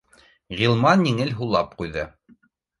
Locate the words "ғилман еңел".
0.61-1.37